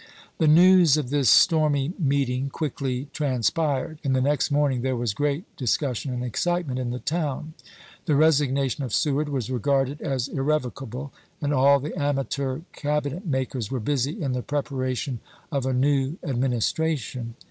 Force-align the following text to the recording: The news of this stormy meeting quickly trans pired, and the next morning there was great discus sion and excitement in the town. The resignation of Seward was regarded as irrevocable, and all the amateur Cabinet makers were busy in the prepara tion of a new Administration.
The 0.39 0.47
news 0.47 0.97
of 0.97 1.11
this 1.11 1.29
stormy 1.29 1.93
meeting 1.99 2.49
quickly 2.49 3.07
trans 3.13 3.51
pired, 3.51 3.99
and 4.03 4.15
the 4.15 4.19
next 4.19 4.49
morning 4.49 4.81
there 4.81 4.95
was 4.95 5.13
great 5.13 5.43
discus 5.57 5.99
sion 5.99 6.11
and 6.11 6.23
excitement 6.25 6.79
in 6.79 6.89
the 6.89 6.97
town. 6.97 7.53
The 8.07 8.15
resignation 8.15 8.83
of 8.83 8.95
Seward 8.95 9.29
was 9.29 9.51
regarded 9.51 10.01
as 10.01 10.27
irrevocable, 10.27 11.13
and 11.39 11.53
all 11.53 11.79
the 11.79 11.95
amateur 11.95 12.61
Cabinet 12.73 13.27
makers 13.27 13.69
were 13.69 13.79
busy 13.79 14.19
in 14.19 14.31
the 14.33 14.41
prepara 14.41 14.97
tion 14.97 15.19
of 15.51 15.67
a 15.67 15.71
new 15.71 16.17
Administration. 16.23 17.35